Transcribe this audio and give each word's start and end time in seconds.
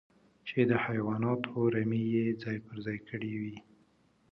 چې 0.47 0.59
د 0.69 0.71
حيواناتو 0.85 1.55
رمې 1.73 2.01
يې 2.13 2.25
ځای 2.41 2.57
پر 2.65 2.77
ځای 2.85 2.97
کړې 3.07 3.31
وې. 3.41 3.55